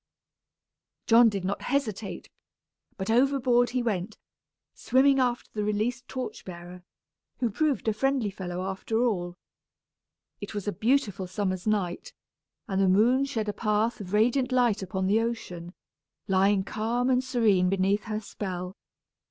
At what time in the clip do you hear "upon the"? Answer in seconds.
14.81-15.21